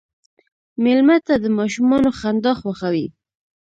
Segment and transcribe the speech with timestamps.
[0.83, 3.07] مېلمه ته د ماشومانو خندا خوښوي.